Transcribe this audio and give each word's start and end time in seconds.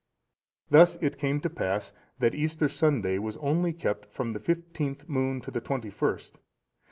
Thus 0.71 0.95
it 0.99 1.19
came 1.19 1.41
to 1.41 1.49
pass, 1.51 1.91
that 2.17 2.33
Easter 2.33 2.67
Sunday 2.67 3.19
was 3.19 3.37
only 3.37 3.71
kept 3.71 4.07
from 4.11 4.31
the 4.31 4.39
fifteenth 4.39 5.07
moon 5.07 5.41
to 5.41 5.51
the 5.51 5.61
twenty 5.61 5.91
first. 5.91 6.39